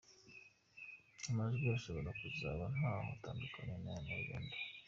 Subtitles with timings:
[1.29, 4.55] Amajwi ashobora kuzaba ntaho atandukaniye n’aya burundu.